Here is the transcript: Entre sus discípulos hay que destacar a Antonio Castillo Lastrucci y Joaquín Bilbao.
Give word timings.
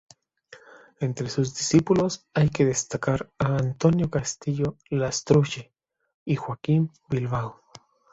Entre 0.99 1.29
sus 1.29 1.53
discípulos 1.55 2.25
hay 2.33 2.49
que 2.49 2.65
destacar 2.65 3.31
a 3.37 3.55
Antonio 3.55 4.09
Castillo 4.09 4.75
Lastrucci 4.89 5.69
y 6.25 6.35
Joaquín 6.37 6.91
Bilbao. 7.07 7.61